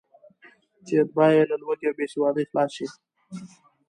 چې 0.85 0.93
اتباع 1.01 1.31
یې 1.35 1.43
له 1.49 1.55
لوږې 1.61 1.85
او 1.89 1.95
بېسوادۍ 1.97 2.43
خلاص 2.49 2.71
شي. 2.77 2.87